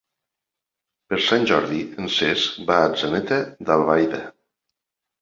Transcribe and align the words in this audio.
Per 1.11 1.19
Sant 1.25 1.45
Jordi 1.51 1.83
en 2.05 2.11
Cesc 2.15 2.59
va 2.73 2.81
a 2.81 2.91
Atzeneta 2.95 3.41
d'Albaida. 3.71 4.27